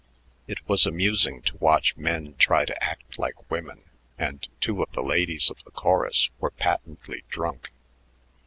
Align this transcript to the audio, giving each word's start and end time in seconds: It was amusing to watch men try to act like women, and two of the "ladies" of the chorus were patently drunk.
It 0.47 0.67
was 0.67 0.87
amusing 0.87 1.43
to 1.43 1.57
watch 1.57 1.95
men 1.95 2.33
try 2.39 2.65
to 2.65 2.83
act 2.83 3.19
like 3.19 3.51
women, 3.51 3.83
and 4.17 4.47
two 4.59 4.81
of 4.81 4.91
the 4.93 5.03
"ladies" 5.03 5.51
of 5.51 5.63
the 5.63 5.69
chorus 5.69 6.31
were 6.39 6.49
patently 6.49 7.23
drunk. 7.29 7.71